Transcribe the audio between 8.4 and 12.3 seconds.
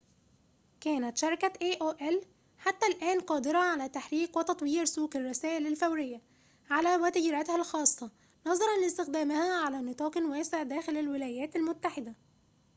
نظراً لاستخدامها على نطاقٍ واسعٍ داخلَ الولايات المتحدة